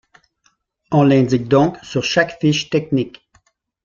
[0.89, 3.21] On l'indique donc sur chaque fiche technique.